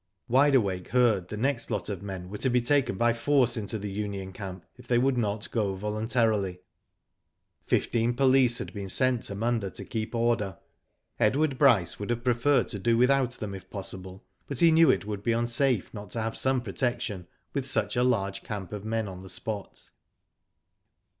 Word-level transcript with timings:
Wide 0.27 0.55
Awake 0.55 0.87
heard 0.87 1.27
the 1.27 1.37
next 1.37 1.69
lot 1.69 1.87
of 1.87 2.01
men 2.01 2.27
were 2.31 2.39
to 2.39 2.49
be 2.49 2.59
taken 2.59 2.95
by 2.97 3.13
force 3.13 3.55
into 3.55 3.77
the 3.77 3.91
union 3.91 4.33
camp 4.33 4.65
if 4.75 4.87
they 4.87 4.97
would 4.97 5.15
not 5.15 5.51
go 5.51 5.75
voluntarily. 5.75 6.59
Fifteen 7.67 8.15
police 8.15 8.57
had 8.57 8.73
been 8.73 8.89
sent 8.89 9.21
to 9.25 9.35
Munda 9.35 9.69
to 9.69 9.85
keep 9.85 10.15
order. 10.15 10.57
Edward 11.19 11.59
Bryce 11.59 11.99
would 11.99 12.09
have 12.09 12.23
preferred 12.23 12.67
to 12.69 12.79
do 12.79 12.97
without 12.97 13.33
them 13.33 13.53
if 13.53 13.69
possible, 13.69 14.25
but 14.47 14.59
he 14.59 14.71
knew 14.71 14.89
it 14.89 15.05
would 15.05 15.21
be 15.21 15.33
unsafe 15.33 15.93
not 15.93 16.09
to 16.09 16.21
have 16.23 16.35
some 16.35 16.61
protection, 16.61 17.27
w^ith 17.53 17.65
such 17.65 17.95
a 17.95 18.01
large 18.01 18.41
camp 18.41 18.73
of 18.73 18.83
men 18.83 19.07
on 19.07 19.19
the 19.19 19.29
spot. 19.29 19.91